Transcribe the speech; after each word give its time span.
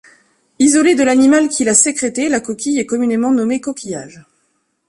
Isolée 0.57 0.95
de 0.95 1.03
l'animal 1.03 1.47
qui 1.47 1.63
l'a 1.63 1.75
sécrétée, 1.75 2.27
la 2.27 2.39
coquille 2.41 2.79
est 2.79 2.87
communément 2.87 3.31
nommée 3.31 3.61
coquillage. 3.61 4.23